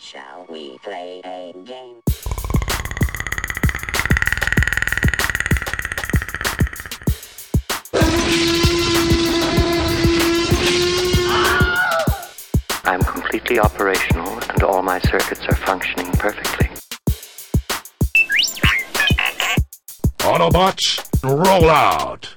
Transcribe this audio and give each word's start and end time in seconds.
Shall 0.00 0.46
we 0.48 0.78
play 0.78 1.20
a 1.24 1.52
game? 1.64 2.00
I'm 12.84 13.02
completely 13.02 13.58
operational 13.58 14.38
and 14.50 14.62
all 14.62 14.82
my 14.82 15.00
circuits 15.00 15.44
are 15.48 15.56
functioning 15.56 16.12
perfectly. 16.12 16.68
Autobots, 20.20 21.04
roll 21.24 21.68
out! 21.68 22.36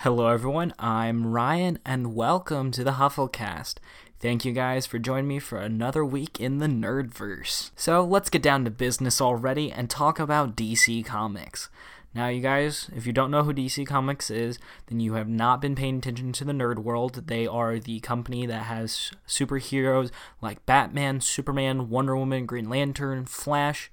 Hello, 0.00 0.28
everyone. 0.28 0.72
I'm 0.78 1.26
Ryan, 1.32 1.80
and 1.84 2.14
welcome 2.14 2.70
to 2.70 2.84
the 2.84 2.92
Hufflecast. 2.92 3.78
Thank 4.18 4.46
you 4.46 4.52
guys 4.52 4.86
for 4.86 4.98
joining 4.98 5.28
me 5.28 5.38
for 5.38 5.58
another 5.58 6.02
week 6.02 6.40
in 6.40 6.56
the 6.56 6.66
Nerdverse. 6.66 7.70
So, 7.76 8.02
let's 8.02 8.30
get 8.30 8.40
down 8.40 8.64
to 8.64 8.70
business 8.70 9.20
already 9.20 9.70
and 9.70 9.90
talk 9.90 10.18
about 10.18 10.56
DC 10.56 11.04
Comics. 11.04 11.68
Now, 12.14 12.28
you 12.28 12.40
guys, 12.40 12.88
if 12.96 13.06
you 13.06 13.12
don't 13.12 13.30
know 13.30 13.42
who 13.42 13.52
DC 13.52 13.86
Comics 13.86 14.30
is, 14.30 14.58
then 14.86 15.00
you 15.00 15.14
have 15.14 15.28
not 15.28 15.60
been 15.60 15.74
paying 15.74 15.98
attention 15.98 16.32
to 16.32 16.44
the 16.46 16.54
nerd 16.54 16.78
world. 16.78 17.26
They 17.26 17.46
are 17.46 17.78
the 17.78 18.00
company 18.00 18.46
that 18.46 18.62
has 18.62 19.10
superheroes 19.28 20.10
like 20.40 20.64
Batman, 20.64 21.20
Superman, 21.20 21.90
Wonder 21.90 22.16
Woman, 22.16 22.46
Green 22.46 22.70
Lantern, 22.70 23.26
Flash, 23.26 23.90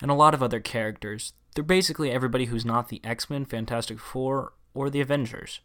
and 0.00 0.08
a 0.08 0.14
lot 0.14 0.34
of 0.34 0.42
other 0.42 0.60
characters. 0.60 1.32
They're 1.56 1.64
basically 1.64 2.12
everybody 2.12 2.44
who's 2.44 2.64
not 2.64 2.90
the 2.90 3.00
X 3.02 3.28
Men, 3.28 3.44
Fantastic 3.44 3.98
Four, 3.98 4.52
or 4.72 4.88
the 4.88 5.00
Avengers. 5.00 5.58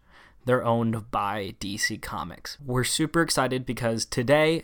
They're 0.45 0.65
owned 0.65 1.11
by 1.11 1.55
DC 1.59 2.01
Comics. 2.01 2.57
We're 2.65 2.83
super 2.83 3.21
excited 3.21 3.65
because 3.65 4.05
today 4.05 4.63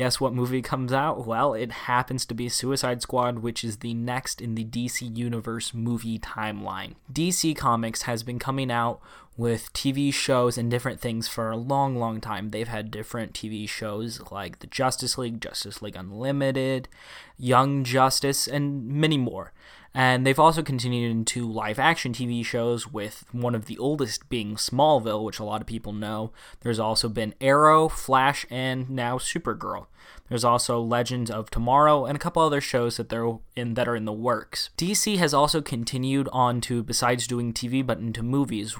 Guess 0.00 0.18
what 0.18 0.32
movie 0.32 0.62
comes 0.62 0.94
out? 0.94 1.26
Well, 1.26 1.52
it 1.52 1.70
happens 1.70 2.24
to 2.24 2.32
be 2.32 2.48
Suicide 2.48 3.02
Squad, 3.02 3.40
which 3.40 3.62
is 3.62 3.78
the 3.78 3.92
next 3.92 4.40
in 4.40 4.54
the 4.54 4.64
DC 4.64 5.14
Universe 5.14 5.74
movie 5.74 6.18
timeline. 6.18 6.94
DC 7.12 7.54
Comics 7.54 8.02
has 8.02 8.22
been 8.22 8.38
coming 8.38 8.70
out 8.70 9.00
with 9.36 9.70
TV 9.74 10.10
shows 10.10 10.56
and 10.56 10.70
different 10.70 11.00
things 11.00 11.28
for 11.28 11.50
a 11.50 11.56
long, 11.58 11.96
long 11.96 12.18
time. 12.18 12.48
They've 12.48 12.66
had 12.66 12.90
different 12.90 13.34
TV 13.34 13.68
shows 13.68 14.22
like 14.30 14.60
the 14.60 14.66
Justice 14.68 15.18
League, 15.18 15.38
Justice 15.38 15.82
League 15.82 15.96
Unlimited, 15.96 16.88
Young 17.36 17.84
Justice, 17.84 18.46
and 18.46 18.86
many 18.86 19.18
more. 19.18 19.52
And 19.92 20.24
they've 20.24 20.38
also 20.38 20.62
continued 20.62 21.10
into 21.10 21.50
live 21.50 21.78
action 21.78 22.12
TV 22.12 22.44
shows, 22.44 22.86
with 22.86 23.24
one 23.32 23.54
of 23.54 23.66
the 23.66 23.78
oldest 23.78 24.28
being 24.28 24.54
Smallville, 24.54 25.24
which 25.24 25.40
a 25.40 25.44
lot 25.44 25.60
of 25.60 25.66
people 25.66 25.92
know. 25.92 26.32
There's 26.60 26.78
also 26.78 27.08
been 27.08 27.34
Arrow, 27.40 27.88
Flash, 27.88 28.46
and 28.50 28.88
now 28.88 29.18
Supergirl. 29.18 29.86
There's 30.28 30.44
also 30.44 30.80
Legends 30.80 31.30
of 31.30 31.50
Tomorrow 31.50 32.04
and 32.04 32.14
a 32.14 32.20
couple 32.20 32.40
other 32.40 32.60
shows 32.60 32.96
that 32.96 33.08
they're 33.08 33.38
in 33.56 33.74
that 33.74 33.88
are 33.88 33.96
in 33.96 34.04
the 34.04 34.12
works. 34.12 34.70
DC 34.78 35.18
has 35.18 35.34
also 35.34 35.60
continued 35.60 36.28
on 36.32 36.60
to 36.62 36.84
besides 36.84 37.26
doing 37.26 37.52
TV 37.52 37.84
but 37.84 37.98
into 37.98 38.22
movies. 38.22 38.76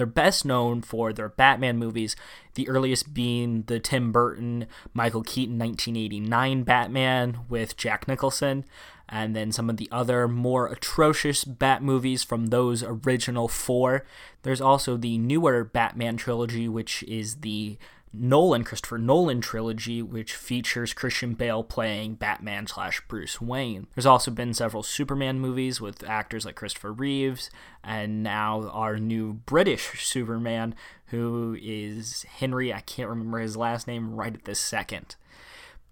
They're 0.00 0.06
best 0.06 0.46
known 0.46 0.80
for 0.80 1.12
their 1.12 1.28
Batman 1.28 1.76
movies, 1.76 2.16
the 2.54 2.66
earliest 2.70 3.12
being 3.12 3.64
the 3.64 3.78
Tim 3.78 4.12
Burton, 4.12 4.66
Michael 4.94 5.22
Keaton 5.22 5.58
1989 5.58 6.62
Batman 6.62 7.40
with 7.50 7.76
Jack 7.76 8.08
Nicholson, 8.08 8.64
and 9.10 9.36
then 9.36 9.52
some 9.52 9.68
of 9.68 9.76
the 9.76 9.90
other 9.92 10.26
more 10.26 10.68
atrocious 10.68 11.44
Bat 11.44 11.82
movies 11.82 12.24
from 12.24 12.46
those 12.46 12.82
original 12.82 13.46
four. 13.46 14.06
There's 14.40 14.62
also 14.62 14.96
the 14.96 15.18
newer 15.18 15.64
Batman 15.64 16.16
trilogy, 16.16 16.66
which 16.66 17.02
is 17.02 17.42
the 17.42 17.76
Nolan, 18.12 18.64
Christopher 18.64 18.98
Nolan 18.98 19.40
trilogy, 19.40 20.02
which 20.02 20.34
features 20.34 20.92
Christian 20.92 21.34
Bale 21.34 21.62
playing 21.62 22.14
Batman 22.14 22.66
slash 22.66 23.00
Bruce 23.06 23.40
Wayne. 23.40 23.86
There's 23.94 24.06
also 24.06 24.30
been 24.30 24.52
several 24.52 24.82
Superman 24.82 25.38
movies 25.38 25.80
with 25.80 26.02
actors 26.02 26.44
like 26.44 26.56
Christopher 26.56 26.92
Reeves, 26.92 27.50
and 27.84 28.22
now 28.22 28.68
our 28.70 28.98
new 28.98 29.34
British 29.34 30.04
Superman, 30.04 30.74
who 31.06 31.56
is 31.60 32.24
Henry. 32.24 32.74
I 32.74 32.80
can't 32.80 33.08
remember 33.08 33.38
his 33.38 33.56
last 33.56 33.86
name 33.86 34.14
right 34.14 34.34
at 34.34 34.44
this 34.44 34.60
second. 34.60 35.14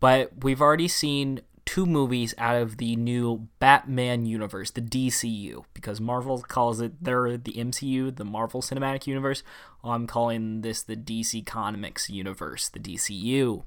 But 0.01 0.43
we've 0.43 0.63
already 0.63 0.89
seen 0.89 1.41
two 1.69 1.85
movies 1.85 2.35
out 2.39 2.57
of 2.57 2.79
the 2.79 2.97
new 2.97 3.47
Batman 3.59 4.25
universe, 4.25 4.71
the 4.71 4.81
DCU, 4.81 5.67
because 5.75 6.01
Marvel 6.01 6.41
calls 6.41 6.81
it 6.81 6.95
they're 7.05 7.37
the 7.37 7.53
MCU, 7.53 8.17
the 8.17 8.25
Marvel 8.25 8.63
Cinematic 8.63 9.07
Universe. 9.07 9.43
I'm 9.85 10.07
calling 10.07 10.63
this 10.63 10.83
the 10.83 10.97
DC 10.97 11.45
Comics 11.45 12.09
universe, 12.09 12.71
the 12.71 12.79
DCU. 12.81 13.65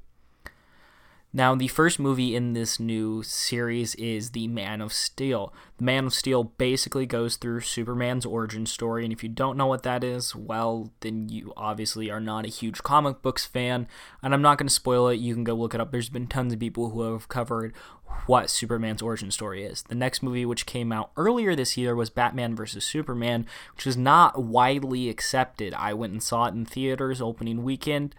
Now, 1.34 1.56
the 1.56 1.69
first 1.69 1.97
movie 1.97 2.36
in 2.36 2.52
this 2.52 2.78
new 2.78 3.24
series 3.24 3.96
is 3.96 4.31
The 4.31 4.50
Man 4.50 4.81
of 4.81 4.92
Steel. 4.92 5.53
The 5.78 5.86
Man 5.86 6.08
of 6.08 6.14
Steel 6.14 6.44
basically 6.44 7.06
goes 7.06 7.38
through 7.38 7.62
Superman's 7.62 8.25
origin 8.25 8.66
story, 8.66 9.06
and 9.06 9.14
if 9.14 9.24
you 9.24 9.30
don't 9.30 9.56
know 9.56 9.68
what 9.68 9.84
that 9.84 10.03
is, 10.03 10.36
well, 10.36 10.91
then 11.00 11.30
you 11.30 11.53
obviously 11.56 12.12
are 12.12 12.20
not 12.20 12.46
a 12.46 12.50
huge 12.50 12.84
comic 12.84 13.22
books 13.22 13.46
fan, 13.46 13.88
and 14.22 14.34
I'm 14.34 14.41
not 14.41 14.58
going 14.58 14.68
to 14.68 14.74
spoil 14.74 15.08
it. 15.08 15.22
You 15.22 15.34
can 15.34 15.46
go 15.46 15.53
look 15.53 15.74
it 15.74 15.80
up. 15.80 15.94
There's 15.94 16.09
been 16.09 16.28
tons 16.28 16.52
of 16.52 16.59
people 16.59 16.90
who 16.90 17.14
have 17.14 17.30
covered 17.30 17.74
what 18.25 18.50
Superman's 18.50 19.02
origin 19.02 19.31
story 19.31 19.64
is. 19.64 19.84
The 19.84 19.96
next 19.96 20.22
movie, 20.22 20.46
which 20.46 20.66
came 20.66 20.91
out 20.91 21.12
earlier 21.16 21.56
this 21.56 21.78
year, 21.78 21.96
was 21.96 22.09
Batman 22.09 22.58
vs. 22.58 22.84
Superman, 22.84 23.46
which 23.78 23.86
was 23.86 23.96
not 23.96 24.44
widely 24.44 25.08
accepted. 25.08 25.74
I 25.75 25.94
went 25.94 26.12
and 26.12 26.22
saw 26.22 26.47
it 26.47 26.53
in 26.53 26.66
theaters 26.66 27.22
opening 27.22 27.64
weekend, 27.64 28.16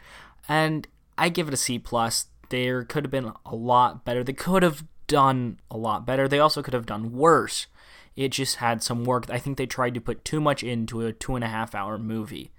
and 0.49 0.89
I 1.19 1.29
give 1.29 1.47
it 1.49 1.55
a 1.55 1.59
C 1.59 1.79
plus 1.79 2.29
there 2.53 2.85
could 2.85 3.05
have 3.05 3.11
been 3.11 3.33
a 3.47 3.57
lot 3.57 4.05
better. 4.05 4.23
They 4.23 4.35
could 4.35 4.63
have 4.63 4.85
done 5.07 5.59
a 5.71 5.77
lot 5.79 6.05
better. 6.05 6.29
They 6.29 6.39
also 6.39 6.63
could 6.63 6.75
have 6.75 6.85
done 6.85 7.13
worse. 7.13 7.67
It 8.15 8.29
just 8.29 8.57
had 8.57 8.83
some 8.83 9.05
work. 9.05 9.25
I 9.31 9.39
think 9.39 9.57
they 9.57 9.65
tried 9.65 9.95
to 9.95 10.03
put 10.03 10.23
too 10.23 10.39
much 10.39 10.63
into 10.63 11.01
a 11.01 11.15
two 11.15 11.35
and 11.35 11.43
a 11.43 11.49
half 11.49 11.75
hour 11.75 11.97
movie. 11.97 12.53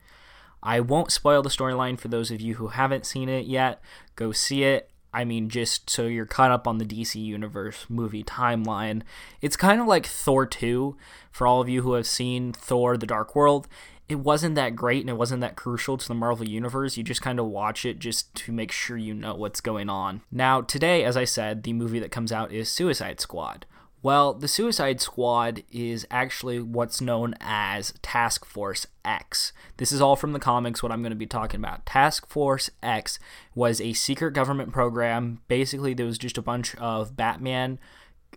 I 0.64 0.80
won't 0.80 1.12
spoil 1.12 1.44
the 1.44 1.50
storyline 1.50 2.00
for 2.00 2.08
those 2.08 2.32
of 2.32 2.42
you 2.42 2.56
who 2.56 2.70
haven't 2.70 3.06
seen 3.06 3.30
it 3.30 3.46
yet. 3.46 3.82
Go 4.16 4.32
see 4.32 4.64
it. 4.64 4.90
I 5.14 5.26
mean, 5.26 5.48
just 5.48 5.92
so 5.92 6.08
you're 6.08 6.26
caught 6.26 6.50
up 6.50 6.68
on 6.68 6.80
the 6.80 6.86
DC 6.86 7.24
Universe 7.24 7.86
movie 7.88 8.24
timeline. 8.24 9.04
It's 9.42 9.56
kind 9.56 9.80
of 9.80 9.86
like 9.86 10.08
Thor 10.08 10.48
2 10.48 10.98
for 11.32 11.46
all 11.46 11.62
of 11.62 11.70
you 11.70 11.84
who 11.84 11.94
have 11.94 12.08
seen 12.08 12.52
Thor 12.52 12.98
The 12.98 13.06
Dark 13.06 13.36
World 13.36 13.68
it 14.10 14.16
wasn't 14.16 14.56
that 14.56 14.76
great 14.76 15.02
and 15.02 15.10
it 15.10 15.18
wasn't 15.18 15.42
that 15.42 15.56
crucial 15.56 15.98
to 15.98 16.08
the 16.08 16.14
Marvel 16.14 16.48
Universe. 16.48 16.98
You 16.98 17.04
just 17.04 17.22
kind 17.22 17.40
of 17.40 17.46
watch 17.46 17.86
it 17.86 18.00
just 18.00 18.34
to 18.36 18.52
make 18.52 18.72
sure 18.72 18.98
you 18.98 19.14
know 19.14 19.36
what's 19.36 19.62
going 19.62 19.90
on. 19.90 20.22
Now, 20.32 20.62
today, 20.62 21.04
as 21.04 21.16
I 21.16 21.24
said, 21.24 21.64
the 21.64 21.74
movie 21.74 22.00
that 22.00 22.12
comes 22.12 22.32
out 22.32 22.52
is 22.52 22.70
Suicide 22.70 23.20
Squad. 23.20 23.66
Well, 24.02 24.34
the 24.34 24.50
Suicide 24.50 25.00
Squad 25.00 25.64
is 25.72 26.06
actually 26.12 26.60
what's 26.60 27.00
known 27.00 27.36
as 27.40 27.94
Task 28.02 28.44
Force 28.44 28.86
X. 29.06 29.54
This 29.78 29.94
is 29.94 30.02
all 30.02 30.18
from 30.18 30.34
the 30.34 30.40
comics, 30.40 30.84
what 30.84 30.92
I'm 30.92 31.02
going 31.02 31.12
to 31.12 31.16
be 31.16 31.26
talking 31.26 31.62
about. 31.62 31.86
Task 31.86 32.28
Force 32.28 32.70
X 32.84 33.18
was 33.56 33.80
a 33.80 33.94
secret 33.94 34.34
government 34.34 34.74
program. 34.74 35.40
Basically, 35.48 35.94
there 35.94 36.06
was 36.06 36.18
just 36.18 36.38
a 36.38 36.42
bunch 36.42 36.76
of 36.76 37.16
Batman 37.16 37.80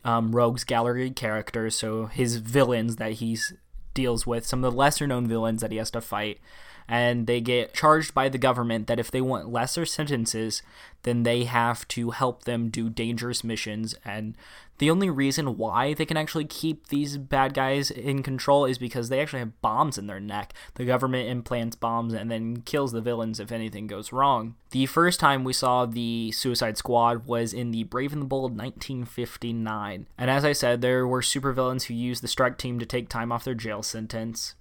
um, 0.04 0.30
Rogues 0.36 0.62
Gallery 0.62 1.10
characters, 1.10 1.74
so 1.74 2.06
his 2.06 2.36
villains 2.36 2.94
that 2.96 3.14
he's 3.14 3.52
deals 3.96 4.24
with, 4.28 4.46
some 4.46 4.62
of 4.62 4.70
the 4.70 4.78
lesser 4.78 5.08
known 5.08 5.26
villains 5.26 5.60
that 5.62 5.72
he 5.72 5.78
has 5.78 5.90
to 5.90 6.00
fight. 6.00 6.38
And 6.88 7.26
they 7.26 7.40
get 7.40 7.74
charged 7.74 8.14
by 8.14 8.28
the 8.28 8.38
government 8.38 8.86
that 8.86 9.00
if 9.00 9.10
they 9.10 9.20
want 9.20 9.50
lesser 9.50 9.84
sentences, 9.84 10.62
then 11.02 11.24
they 11.24 11.42
have 11.42 11.88
to 11.88 12.10
help 12.10 12.44
them 12.44 12.68
do 12.68 12.88
dangerous 12.88 13.42
missions. 13.42 13.96
And 14.04 14.36
the 14.78 14.90
only 14.90 15.10
reason 15.10 15.56
why 15.56 15.94
they 15.94 16.06
can 16.06 16.16
actually 16.16 16.44
keep 16.44 16.88
these 16.88 17.16
bad 17.16 17.54
guys 17.54 17.90
in 17.90 18.22
control 18.22 18.64
is 18.64 18.78
because 18.78 19.08
they 19.08 19.20
actually 19.20 19.40
have 19.40 19.60
bombs 19.60 19.98
in 19.98 20.06
their 20.06 20.20
neck. 20.20 20.52
The 20.74 20.84
government 20.84 21.28
implants 21.28 21.76
bombs 21.76 22.12
and 22.12 22.30
then 22.30 22.62
kills 22.62 22.92
the 22.92 23.00
villains 23.00 23.40
if 23.40 23.52
anything 23.52 23.86
goes 23.86 24.12
wrong. 24.12 24.54
The 24.70 24.86
first 24.86 25.20
time 25.20 25.44
we 25.44 25.52
saw 25.52 25.86
the 25.86 26.32
Suicide 26.32 26.76
Squad 26.76 27.26
was 27.26 27.52
in 27.52 27.70
the 27.70 27.84
Brave 27.84 28.12
and 28.12 28.22
the 28.22 28.26
Bold 28.26 28.56
1959. 28.56 30.06
And 30.18 30.30
as 30.30 30.44
I 30.44 30.52
said, 30.52 30.80
there 30.80 31.06
were 31.06 31.22
supervillains 31.22 31.84
who 31.84 31.94
used 31.94 32.22
the 32.22 32.28
strike 32.28 32.58
team 32.58 32.78
to 32.78 32.86
take 32.86 33.08
time 33.08 33.32
off 33.32 33.44
their 33.44 33.54
jail 33.54 33.82
sentence 33.82 34.54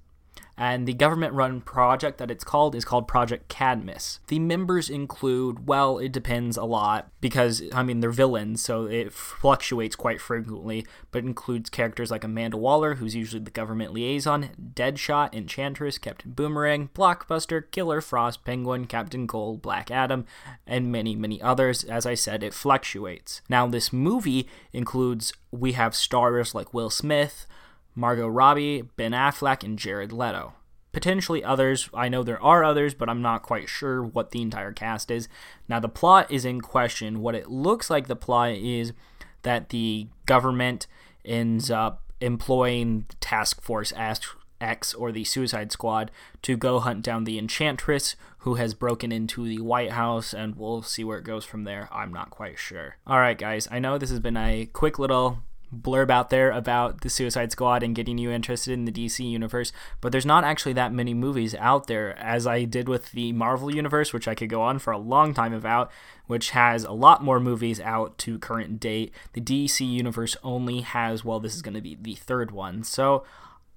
and 0.57 0.87
the 0.87 0.93
government 0.93 1.33
run 1.33 1.61
project 1.61 2.17
that 2.17 2.31
it's 2.31 2.43
called 2.43 2.75
is 2.75 2.85
called 2.85 3.07
Project 3.07 3.49
Cadmus. 3.49 4.19
The 4.27 4.39
members 4.39 4.89
include, 4.89 5.67
well, 5.67 5.97
it 5.97 6.11
depends 6.11 6.57
a 6.57 6.63
lot 6.63 7.09
because, 7.19 7.61
I 7.73 7.83
mean, 7.83 7.99
they're 7.99 8.11
villains, 8.11 8.61
so 8.61 8.85
it 8.85 9.11
fluctuates 9.11 9.95
quite 9.95 10.21
frequently, 10.21 10.85
but 11.11 11.23
includes 11.23 11.69
characters 11.69 12.11
like 12.11 12.23
Amanda 12.23 12.57
Waller, 12.57 12.95
who's 12.95 13.15
usually 13.15 13.43
the 13.43 13.51
government 13.51 13.93
liaison, 13.93 14.49
Deadshot, 14.73 15.33
Enchantress, 15.33 15.97
Captain 15.97 16.31
Boomerang, 16.31 16.89
Blockbuster, 16.93 17.63
Killer 17.71 18.01
Frost, 18.01 18.45
Penguin, 18.45 18.85
Captain 18.85 19.27
Cold, 19.27 19.61
Black 19.61 19.91
Adam, 19.91 20.25
and 20.65 20.91
many, 20.91 21.15
many 21.15 21.41
others. 21.41 21.83
As 21.83 22.05
I 22.05 22.13
said, 22.13 22.43
it 22.43 22.53
fluctuates. 22.53 23.41
Now, 23.49 23.67
this 23.67 23.91
movie 23.91 24.47
includes, 24.71 25.33
we 25.51 25.73
have 25.73 25.95
stars 25.95 26.55
like 26.55 26.73
Will 26.73 26.89
Smith, 26.89 27.45
Margot 27.95 28.27
Robbie, 28.27 28.81
Ben 28.81 29.13
Affleck, 29.13 29.63
and 29.63 29.79
Jared 29.79 30.11
Leto. 30.11 30.53
potentially 30.95 31.43
others. 31.43 31.89
I 31.93 32.07
know 32.07 32.23
there 32.23 32.41
are 32.41 32.63
others, 32.63 32.93
but 32.93 33.09
I'm 33.09 33.21
not 33.21 33.43
quite 33.43 33.67
sure 33.67 34.01
what 34.01 34.31
the 34.31 34.41
entire 34.41 34.71
cast 34.71 35.11
is. 35.11 35.27
Now, 35.67 35.81
the 35.81 35.89
plot 35.89 36.31
is 36.31 36.45
in 36.45 36.61
question. 36.61 37.19
What 37.19 37.35
it 37.35 37.51
looks 37.51 37.89
like 37.89 38.07
the 38.07 38.15
plot 38.15 38.51
is 38.51 38.93
that 39.41 39.69
the 39.69 40.07
government 40.25 40.87
ends 41.25 41.69
up 41.69 42.01
employing 42.21 43.07
Task 43.19 43.61
Force 43.61 43.91
X 43.97 44.93
or 44.93 45.11
the 45.11 45.25
Suicide 45.25 45.73
Squad 45.73 46.11
to 46.43 46.55
go 46.55 46.79
hunt 46.79 47.01
down 47.01 47.25
the 47.25 47.37
Enchantress 47.37 48.15
who 48.39 48.55
has 48.55 48.73
broken 48.73 49.11
into 49.11 49.45
the 49.45 49.59
White 49.59 49.91
House, 49.91 50.33
and 50.33 50.55
we'll 50.55 50.81
see 50.81 51.03
where 51.03 51.17
it 51.17 51.25
goes 51.25 51.43
from 51.43 51.65
there. 51.65 51.89
I'm 51.91 52.13
not 52.13 52.29
quite 52.29 52.57
sure. 52.57 52.95
All 53.05 53.19
right, 53.19 53.37
guys, 53.37 53.67
I 53.69 53.79
know 53.79 53.97
this 53.97 54.11
has 54.11 54.21
been 54.21 54.37
a 54.37 54.65
quick 54.67 54.97
little 54.97 55.39
blurb 55.81 56.09
out 56.09 56.29
there 56.29 56.51
about 56.51 57.01
the 57.01 57.09
Suicide 57.09 57.51
Squad 57.51 57.83
and 57.83 57.95
getting 57.95 58.17
you 58.17 58.31
interested 58.31 58.73
in 58.73 58.85
the 58.85 58.91
DC 58.91 59.29
universe, 59.29 59.71
but 60.01 60.11
there's 60.11 60.25
not 60.25 60.43
actually 60.43 60.73
that 60.73 60.93
many 60.93 61.13
movies 61.13 61.55
out 61.55 61.87
there 61.87 62.17
as 62.17 62.47
I 62.47 62.63
did 62.63 62.87
with 62.87 63.11
the 63.11 63.31
Marvel 63.33 63.73
universe, 63.73 64.13
which 64.13 64.27
I 64.27 64.35
could 64.35 64.49
go 64.49 64.61
on 64.61 64.79
for 64.79 64.91
a 64.91 64.97
long 64.97 65.33
time 65.33 65.53
about, 65.53 65.91
which 66.27 66.51
has 66.51 66.83
a 66.83 66.91
lot 66.91 67.23
more 67.23 67.39
movies 67.39 67.79
out 67.79 68.17
to 68.19 68.39
current 68.39 68.79
date. 68.79 69.13
The 69.33 69.41
DC 69.41 69.87
universe 69.87 70.37
only 70.43 70.81
has, 70.81 71.25
well, 71.25 71.39
this 71.39 71.55
is 71.55 71.61
going 71.61 71.75
to 71.75 71.81
be 71.81 71.97
the 71.99 72.15
third 72.15 72.51
one. 72.51 72.83
So 72.83 73.23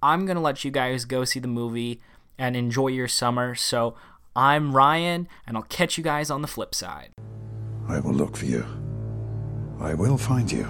I'm 0.03 0.27
going 0.27 0.37
to 0.37 0.43
let 0.43 0.65
you 0.65 0.71
guys 0.71 1.05
go 1.05 1.25
see 1.25 1.41
the 1.41 1.49
movie 1.49 2.01
and 2.39 2.56
enjoy 2.56 2.89
your 2.89 3.09
summer. 3.09 3.55
So 3.55 3.94
I'm 4.37 4.75
Ryan, 4.77 5.29
and 5.47 5.56
I'll 5.56 5.65
catch 5.65 5.99
you 5.99 6.05
guys 6.05 6.31
on 6.31 6.43
the 6.43 6.49
flip 6.49 6.75
side. 6.75 7.11
I 7.89 7.99
will 7.99 8.15
look 8.15 8.37
for 8.37 8.44
you. 8.44 8.65
I 9.81 9.94
will 9.94 10.19
find 10.19 10.51
you. 10.51 10.67